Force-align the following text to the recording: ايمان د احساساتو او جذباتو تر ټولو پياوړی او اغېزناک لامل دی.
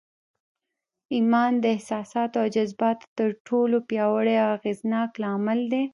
ايمان 1.13 1.51
د 1.63 1.65
احساساتو 1.75 2.35
او 2.43 2.47
جذباتو 2.55 3.07
تر 3.17 3.29
ټولو 3.47 3.77
پياوړی 3.89 4.35
او 4.43 4.49
اغېزناک 4.57 5.09
لامل 5.21 5.59
دی. 5.73 5.83